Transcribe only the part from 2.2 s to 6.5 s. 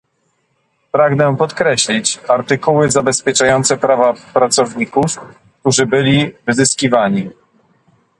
artykuły zabezpieczające prawa pracowników, którzy byli